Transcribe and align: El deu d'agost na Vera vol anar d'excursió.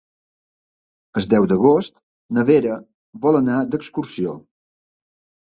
El 1.21 1.27
deu 1.33 1.45
d'agost 1.51 1.93
na 2.39 2.47
Vera 2.49 2.79
vol 3.27 3.39
anar 3.43 3.61
d'excursió. 3.77 4.35